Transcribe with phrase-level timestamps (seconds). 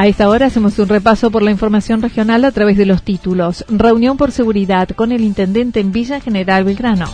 [0.00, 3.66] A esta hora hacemos un repaso por la información regional a través de los títulos.
[3.68, 7.04] Reunión por seguridad con el intendente en Villa General Belgrano.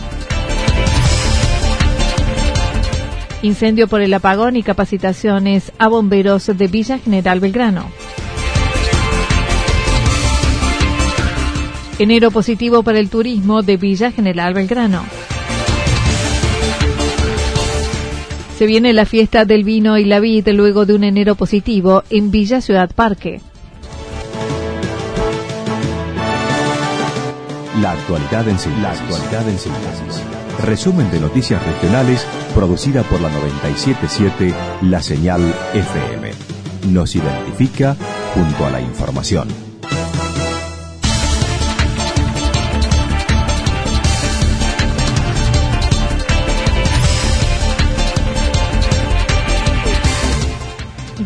[3.41, 7.91] Incendio por el apagón y capacitaciones a bomberos de Villa General Belgrano.
[11.99, 15.03] Enero positivo para el turismo de Villa General Belgrano.
[18.57, 22.31] Se viene la fiesta del vino y la vid luego de un enero positivo en
[22.31, 23.39] Villa Ciudad Parque.
[27.79, 30.23] La actualidad en síntesis.
[30.65, 32.25] Resumen de noticias regionales
[32.55, 34.55] producida por la 977
[34.89, 35.41] La Señal
[35.75, 36.31] FM.
[36.91, 37.95] Nos identifica
[38.33, 39.66] junto a la información.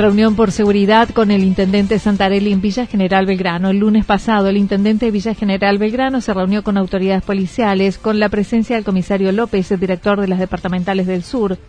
[0.01, 3.69] Reunión por seguridad con el intendente Santarelli en Villa General Belgrano.
[3.69, 8.19] El lunes pasado, el intendente de Villa General Belgrano se reunió con autoridades policiales con
[8.19, 11.59] la presencia del comisario López, el director de las departamentales del sur,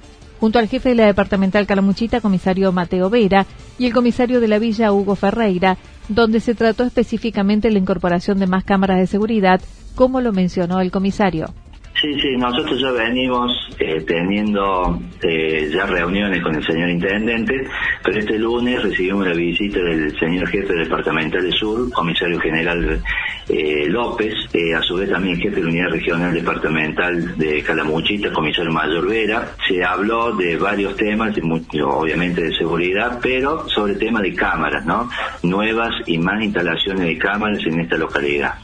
[0.40, 3.44] junto al jefe de la departamental Calamuchita, comisario Mateo Vera,
[3.78, 5.76] y el comisario de la villa, Hugo Ferreira,
[6.08, 9.60] donde se trató específicamente la incorporación de más cámaras de seguridad,
[9.94, 11.52] como lo mencionó el comisario.
[12.00, 17.54] Sí, sí, nosotros ya venimos eh, teniendo eh, ya reuniones con el señor intendente,
[18.02, 23.00] pero este lunes recibimos la visita del señor jefe departamental de Sur, comisario general
[23.48, 24.34] eh, López,
[24.76, 29.54] a su vez también jefe de la unidad regional departamental de Calamuchita, comisario mayor Vera.
[29.68, 31.36] Se habló de varios temas,
[31.84, 35.08] obviamente de seguridad, pero sobre temas de cámaras, ¿no?
[35.42, 38.54] Nuevas y más instalaciones de cámaras en esta localidad.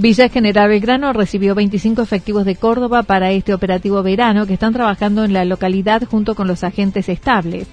[0.00, 5.24] Villa General Belgrano recibió 25 efectivos de Córdoba para este operativo verano que están trabajando
[5.24, 7.66] en la localidad junto con los agentes estables.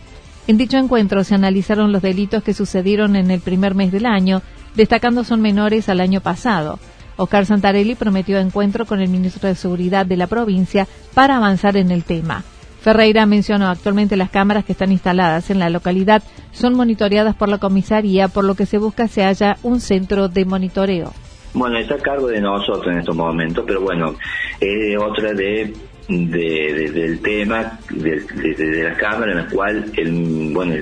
[0.45, 4.41] En dicho encuentro se analizaron los delitos que sucedieron en el primer mes del año,
[4.75, 6.79] destacando son menores al año pasado.
[7.15, 11.91] Oscar Santarelli prometió encuentro con el ministro de Seguridad de la provincia para avanzar en
[11.91, 12.43] el tema.
[12.81, 17.57] Ferreira mencionó actualmente las cámaras que están instaladas en la localidad son monitoreadas por la
[17.57, 21.13] comisaría, por lo que se busca se haya un centro de monitoreo.
[21.57, 24.15] Bueno, está a cargo de nosotros en estos momentos, pero bueno,
[24.59, 25.73] es otra de,
[26.07, 30.75] del tema de, la Cámara en la cual el, bueno,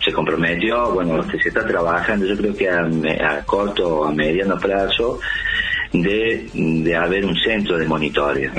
[0.00, 4.56] se comprometió, bueno, que se está trabajando, yo creo que a, corto o a mediano
[4.56, 5.18] plazo,
[5.92, 8.52] de, de haber un centro de monitoreo,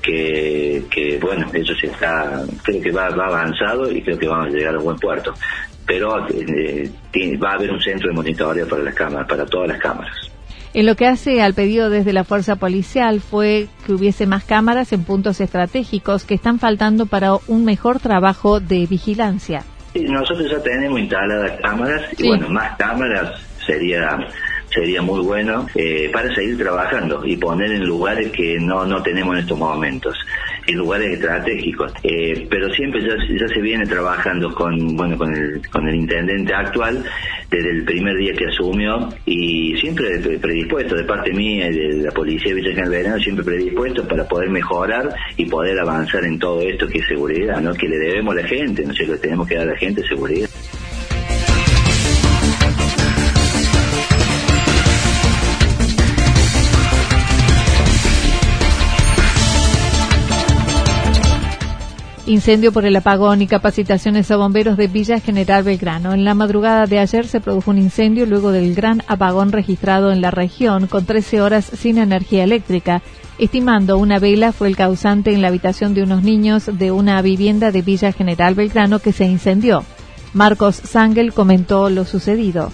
[0.00, 4.46] que, que bueno, eso se está, creo que va, va avanzado y creo que vamos
[4.46, 5.34] a llegar a buen puerto,
[5.84, 6.88] pero eh,
[7.42, 10.27] va a haber un centro de monitoreo para las cámaras, para todas las cámaras.
[10.74, 14.92] En lo que hace al pedido desde la fuerza policial fue que hubiese más cámaras
[14.92, 19.64] en puntos estratégicos que están faltando para un mejor trabajo de vigilancia.
[19.94, 24.18] nosotros ya tenemos instaladas cámaras y bueno, más cámaras sería
[24.78, 29.34] sería muy bueno eh, para seguir trabajando y poner en lugares que no, no tenemos
[29.34, 30.16] en estos momentos
[30.68, 31.92] en lugares estratégicos.
[32.02, 37.02] Eh, pero siempre ya, se viene trabajando con, bueno, con el, con el intendente actual
[37.50, 42.10] desde el primer día que asumió y siempre predispuesto de parte mía y de la
[42.10, 46.86] policía de Villa General siempre predispuesto para poder mejorar y poder avanzar en todo esto
[46.86, 47.72] que es seguridad, ¿no?
[47.72, 50.06] Que le debemos a la gente, ¿no sé, que tenemos que dar a la gente
[50.06, 50.48] seguridad.
[62.28, 66.12] Incendio por el apagón y capacitaciones a bomberos de Villa General Belgrano.
[66.12, 70.20] En la madrugada de ayer se produjo un incendio luego del gran apagón registrado en
[70.20, 73.00] la región con 13 horas sin energía eléctrica.
[73.38, 77.72] Estimando una vela fue el causante en la habitación de unos niños de una vivienda
[77.72, 79.84] de Villa General Belgrano que se incendió.
[80.34, 82.70] Marcos Sangel comentó lo sucedido.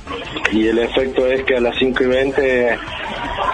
[0.53, 2.79] Y el efecto es que a las 5 y 20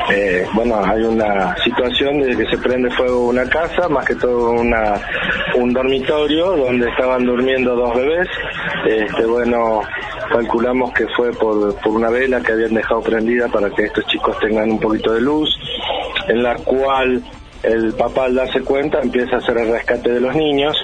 [0.09, 4.51] eh, bueno, hay una situación de que se prende fuego una casa, más que todo
[4.53, 5.01] una,
[5.57, 8.29] un dormitorio donde estaban durmiendo dos bebés.
[8.87, 9.83] Este, bueno,
[10.31, 14.39] calculamos que fue por, por una vela que habían dejado prendida para que estos chicos
[14.41, 15.49] tengan un poquito de luz,
[16.29, 17.23] en la cual
[17.63, 20.77] el papá al darse cuenta empieza a hacer el rescate de los niños.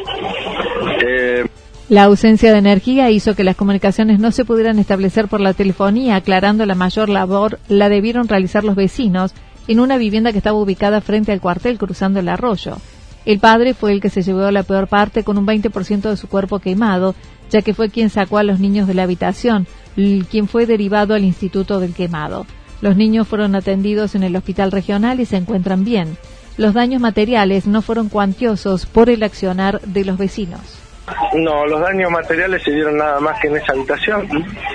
[1.06, 1.45] Eh,
[1.88, 6.16] la ausencia de energía hizo que las comunicaciones no se pudieran establecer por la telefonía,
[6.16, 9.34] aclarando la mayor labor la debieron realizar los vecinos
[9.68, 12.78] en una vivienda que estaba ubicada frente al cuartel cruzando el arroyo.
[13.24, 16.28] El padre fue el que se llevó la peor parte con un 20% de su
[16.28, 17.14] cuerpo quemado,
[17.50, 21.24] ya que fue quien sacó a los niños de la habitación, quien fue derivado al
[21.24, 22.46] Instituto del Quemado.
[22.80, 26.16] Los niños fueron atendidos en el hospital regional y se encuentran bien.
[26.56, 30.85] Los daños materiales no fueron cuantiosos por el accionar de los vecinos.
[31.34, 34.26] No, los daños materiales se dieron nada más que en esa habitación.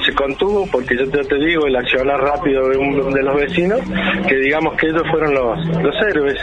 [0.05, 3.79] Se contuvo porque yo te, digo, el accionar rápido de, de, los vecinos,
[4.27, 6.37] que digamos que ellos fueron los, los héroes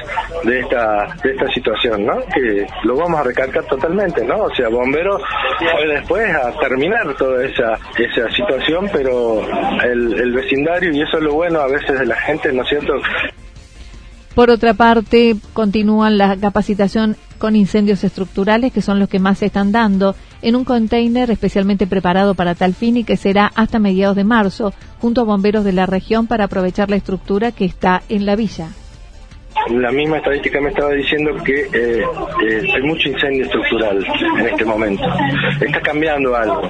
[0.44, 2.18] de esta, de esta situación, ¿no?
[2.34, 4.36] Que lo vamos a recalcar totalmente, ¿no?
[4.42, 5.22] O sea, bomberos
[5.58, 9.40] fue después a terminar toda esa, esa situación, pero
[9.84, 12.68] el, el vecindario, y eso es lo bueno a veces de la gente, ¿no es
[12.68, 12.92] cierto?
[14.34, 19.46] Por otra parte, continúan la capacitación con incendios estructurales, que son los que más se
[19.46, 24.16] están dando, en un container especialmente preparado para tal fin y que será hasta mediados
[24.16, 28.26] de marzo, junto a bomberos de la región para aprovechar la estructura que está en
[28.26, 28.68] la villa
[29.70, 32.02] la misma estadística me estaba diciendo que eh,
[32.46, 34.04] eh, hay mucho incendio estructural
[34.38, 35.04] en este momento.
[35.60, 36.62] Está cambiando algo.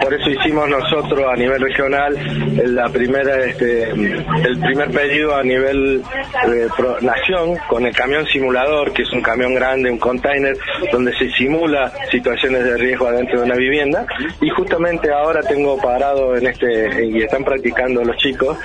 [0.00, 2.16] Por eso hicimos nosotros a nivel regional
[2.64, 6.02] la primera, este, el primer pedido a nivel
[6.46, 6.68] eh,
[7.00, 10.56] nación con el camión simulador, que es un camión grande, un container,
[10.92, 14.06] donde se simula situaciones de riesgo adentro de una vivienda.
[14.40, 18.58] Y justamente ahora tengo parado en este, y están practicando los chicos,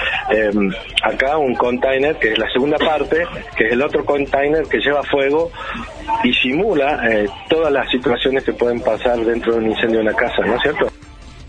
[1.03, 3.23] acá un container, que es la segunda parte,
[3.55, 5.51] que es el otro container que lleva fuego
[6.23, 10.13] y simula eh, todas las situaciones que pueden pasar dentro de un incendio de una
[10.13, 10.87] casa, ¿no es cierto?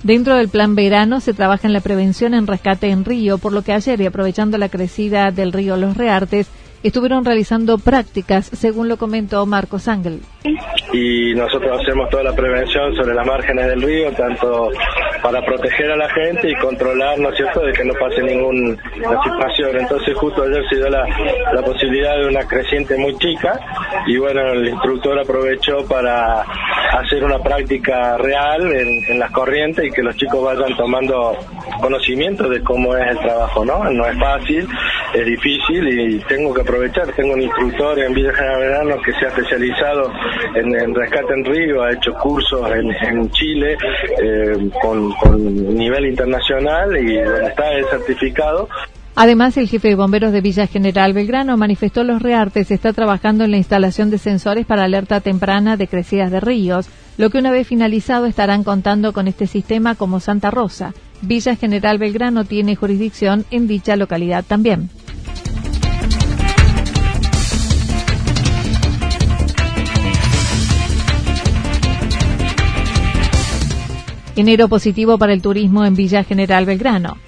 [0.03, 3.63] Dentro del plan verano se trabaja en la prevención en rescate en río, por lo
[3.63, 6.51] que ayer y aprovechando la crecida del río Los Reartes,
[6.83, 10.21] estuvieron realizando prácticas, según lo comentó Marcos Ángel.
[10.93, 14.71] Y nosotros hacemos toda la prevención sobre las márgenes del río, tanto
[15.23, 18.77] para proteger a la gente y controlar, ¿no es cierto?, de que no pase ninguna
[19.23, 19.79] situación.
[19.79, 21.07] Entonces justo ayer se dio la,
[21.53, 23.61] la posibilidad de una creciente muy chica
[24.07, 29.91] y bueno, el instructor aprovechó para hacer una práctica real en, en las corrientes y
[29.91, 31.37] que los chicos vayan tomando
[31.81, 33.85] conocimiento de cómo es el trabajo, ¿no?
[33.91, 34.67] No es fácil,
[35.15, 37.13] es difícil y tengo que aprovechar.
[37.15, 40.13] Tengo un instructor en Villa General Verano que se ha especializado
[40.55, 43.77] en, rescate en río, ha hecho cursos en, Chile
[44.23, 48.69] eh, con, nivel internacional y está el certificado.
[49.17, 53.51] Además, el jefe de bomberos de Villa General Belgrano manifestó los reartes está trabajando en
[53.51, 57.67] la instalación de sensores para alerta temprana de crecidas de ríos, lo que una vez
[57.67, 60.95] finalizado estarán contando con este sistema como Santa Rosa.
[61.23, 64.89] Villa General Belgrano tiene jurisdicción en dicha localidad también.
[74.41, 77.19] Enero positivo para el turismo en Villa General Belgrano.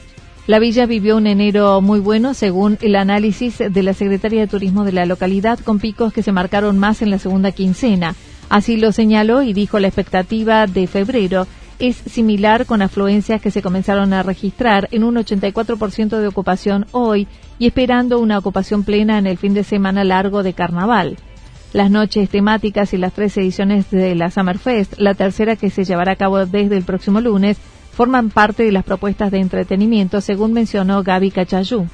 [0.47, 4.83] La villa vivió un enero muy bueno según el análisis de la Secretaría de Turismo
[4.83, 8.15] de la localidad con picos que se marcaron más en la segunda quincena.
[8.49, 11.47] Así lo señaló y dijo la expectativa de febrero
[11.79, 17.29] es similar con afluencias que se comenzaron a registrar en un 84% de ocupación hoy
[17.59, 21.19] y esperando una ocupación plena en el fin de semana largo de carnaval
[21.73, 26.13] las noches temáticas y las tres ediciones de la Summerfest, la tercera que se llevará
[26.13, 27.59] a cabo desde el próximo lunes,
[27.93, 31.87] forman parte de las propuestas de entretenimiento, según mencionó Gaby Cachayú.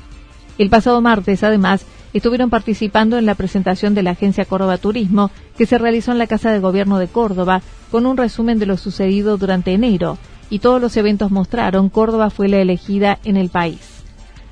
[0.58, 5.66] El pasado martes, además, estuvieron participando en la presentación de la Agencia Córdoba Turismo, que
[5.66, 9.36] se realizó en la Casa de Gobierno de Córdoba, con un resumen de lo sucedido
[9.38, 10.18] durante enero,
[10.50, 13.97] y todos los eventos mostraron Córdoba fue la elegida en el país.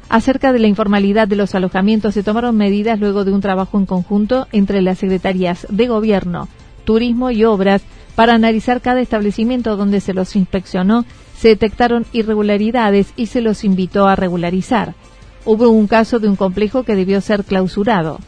[0.08, 3.86] Acerca de la informalidad de los alojamientos se tomaron medidas luego de un trabajo en
[3.86, 6.48] conjunto entre las secretarías de Gobierno,
[6.84, 7.82] Turismo y Obras
[8.14, 11.04] para analizar cada establecimiento donde se los inspeccionó,
[11.36, 14.94] se detectaron irregularidades y se los invitó a regularizar.
[15.44, 18.18] Hubo un caso de un complejo que debió ser clausurado.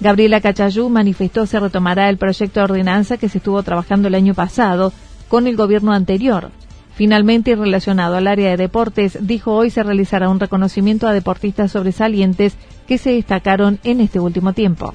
[0.00, 4.34] Gabriela Cachayú manifestó se retomará el proyecto de ordenanza que se estuvo trabajando el año
[4.34, 4.92] pasado
[5.28, 6.50] con el gobierno anterior.
[7.00, 11.72] Finalmente, y relacionado al área de deportes, dijo hoy se realizará un reconocimiento a deportistas
[11.72, 14.92] sobresalientes que se destacaron en este último tiempo.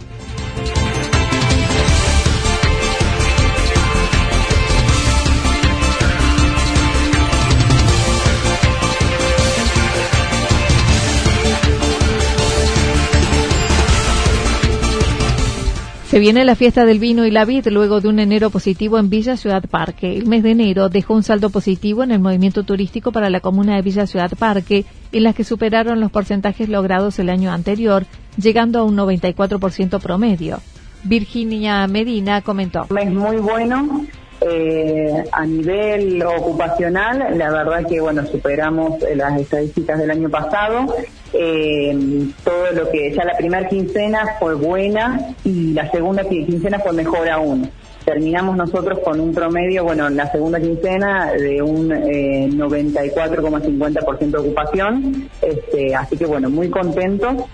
[16.15, 19.09] Se viene la fiesta del vino y la vid luego de un enero positivo en
[19.09, 20.15] Villa Ciudad Parque.
[20.15, 23.75] El mes de enero dejó un saldo positivo en el movimiento turístico para la comuna
[23.75, 28.05] de Villa Ciudad Parque, en las que superaron los porcentajes logrados el año anterior,
[28.37, 30.61] llegando a un 94% promedio.
[31.03, 32.87] Virginia Medina comentó.
[32.91, 34.05] mes muy bueno,
[34.47, 40.95] eh, a nivel ocupacional, la verdad que bueno superamos las estadísticas del año pasado.
[41.33, 46.93] Eh, todo lo que ya la primera quincena fue buena y la segunda quincena fue
[46.93, 47.69] mejor aún.
[48.05, 54.37] Terminamos nosotros con un promedio, bueno, en la segunda quincena de un eh, 94,50% de
[54.37, 55.27] ocupación.
[55.41, 57.45] Este, así que bueno, muy contentos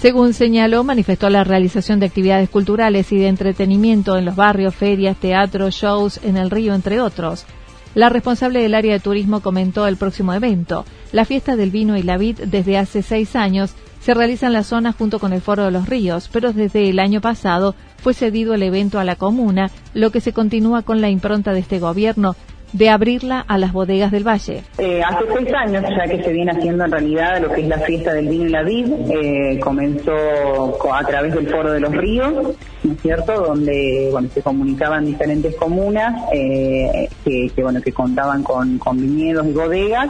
[0.00, 5.18] según señaló, manifestó la realización de actividades culturales y de entretenimiento en los barrios, ferias,
[5.18, 7.44] teatros, shows en el río, entre otros.
[7.94, 10.86] La responsable del área de turismo comentó el próximo evento.
[11.12, 14.64] La fiesta del vino y la vid desde hace seis años se realiza en la
[14.64, 18.54] zona junto con el Foro de los Ríos, pero desde el año pasado fue cedido
[18.54, 22.36] el evento a la comuna, lo que se continúa con la impronta de este gobierno
[22.72, 24.62] de abrirla a las bodegas del Valle.
[24.78, 27.78] Eh, hace seis años ya que se viene haciendo en realidad lo que es la
[27.78, 30.14] fiesta del vino y la vid, eh, comenzó
[30.92, 35.54] a través del Foro de los Ríos, ¿no es cierto?, donde bueno, se comunicaban diferentes
[35.56, 40.08] comunas eh, que, bueno, que contaban con, con viñedos y bodegas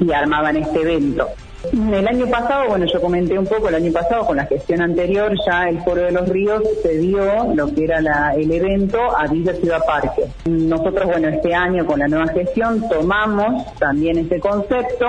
[0.00, 1.28] y armaban este evento.
[1.72, 5.32] El año pasado, bueno, yo comenté un poco, el año pasado con la gestión anterior,
[5.46, 9.26] ya el Foro de los Ríos se dio lo que era la, el evento a
[9.26, 10.22] Villa Ciudad Parque.
[10.46, 15.06] Nosotros, bueno, este año con la nueva gestión tomamos también ese concepto.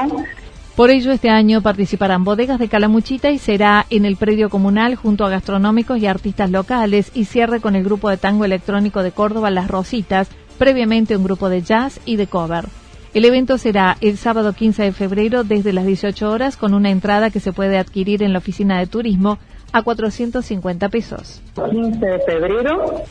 [0.75, 5.25] Por ello, este año participarán bodegas de Calamuchita y será en el predio comunal junto
[5.25, 9.51] a gastronómicos y artistas locales y cierre con el grupo de tango electrónico de Córdoba
[9.51, 10.27] Las Rositas,
[10.57, 12.65] previamente un grupo de jazz y de cover.
[13.13, 17.29] El evento será el sábado 15 de febrero desde las 18 horas con una entrada
[17.29, 19.37] que se puede adquirir en la oficina de turismo
[19.73, 21.41] a 450 pesos.
[21.55, 23.01] 15 de febrero,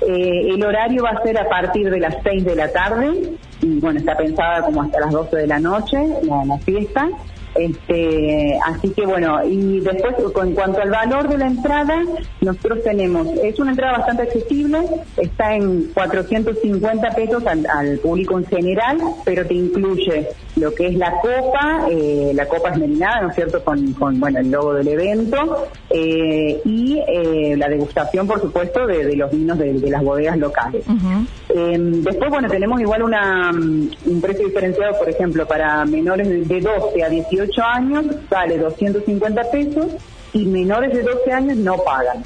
[0.00, 3.78] eh, el horario va a ser a partir de las 6 de la tarde y
[3.78, 7.08] bueno, está pensada como hasta las 12 de la noche la, la fiesta.
[7.54, 12.02] Este, así que bueno, y después en cuanto al valor de la entrada,
[12.40, 14.78] nosotros tenemos, es una entrada bastante accesible,
[15.16, 21.12] está en 450 pesos al, público en general, pero te incluye lo que es la
[21.20, 25.68] copa, eh, la copa esmerinada, ¿no es cierto?, con, con bueno, el logo del evento,
[25.90, 30.84] eh, y eh, la degustación, por supuesto, de, los vinos de, las bodegas locales.
[31.48, 36.60] Em, después, bueno, tenemos igual una, mm, un precio diferenciado, por ejemplo, para menores de
[36.60, 39.86] 12 a 18 años sale 250 pesos
[40.32, 42.22] y menores de 12 años no pagan.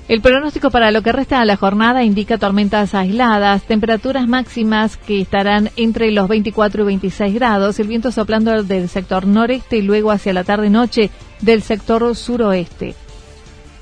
[0.09, 5.21] El pronóstico para lo que resta de la jornada indica tormentas aisladas, temperaturas máximas que
[5.21, 10.09] estarán entre los 24 y 26 grados, el viento soplando del sector noreste y luego
[10.09, 11.11] hacia la tarde-noche
[11.41, 12.95] del sector suroeste.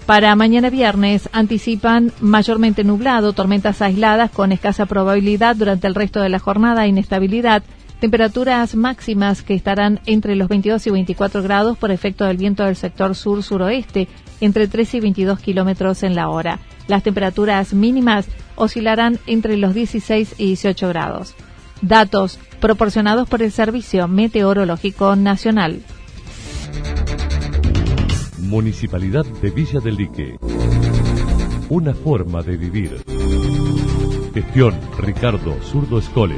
[0.06, 6.28] Para mañana viernes anticipan mayormente nublado, tormentas aisladas con escasa probabilidad durante el resto de
[6.28, 7.64] la jornada, inestabilidad,
[8.02, 12.76] temperaturas máximas que estarán entre los 22 y 24 grados por efecto del viento del
[12.76, 14.10] sector sur-suroeste,
[14.42, 16.60] entre 13 y 22 kilómetros en la hora.
[16.88, 21.36] Las temperaturas mínimas oscilarán entre los 16 y 18 grados.
[21.82, 25.82] Datos proporcionados por el Servicio Meteorológico Nacional.
[28.40, 30.38] Municipalidad de Villa del Lique.
[31.70, 33.04] Una forma de vivir.
[34.34, 36.38] Gestión Ricardo Zurdo Escole.